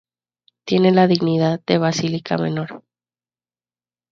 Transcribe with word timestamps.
Tiene 0.65 0.91
la 0.91 1.05
dignidad 1.05 1.61
de 1.67 1.77
basílica 1.77 2.35
menor. 2.35 2.83